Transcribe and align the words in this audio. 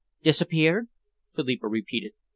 "Disappeared?" 0.23 0.87
Philippa 1.35 1.67
repeated. 1.67 2.13